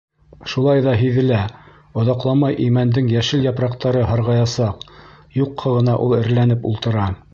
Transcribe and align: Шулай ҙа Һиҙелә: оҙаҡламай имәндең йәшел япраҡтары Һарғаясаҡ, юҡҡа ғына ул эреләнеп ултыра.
Шулай 0.51 0.79
ҙа 0.85 0.93
Һиҙелә: 1.01 1.41
оҙаҡламай 2.03 2.57
имәндең 2.69 3.11
йәшел 3.17 3.45
япраҡтары 3.49 4.01
Һарғаясаҡ, 4.13 4.89
юҡҡа 5.41 5.75
ғына 5.77 5.99
ул 6.07 6.17
эреләнеп 6.23 6.67
ултыра. 6.73 7.07